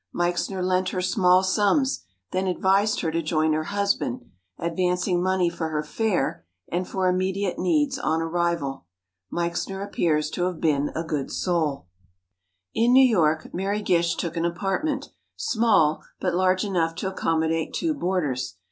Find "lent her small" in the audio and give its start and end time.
0.63-1.43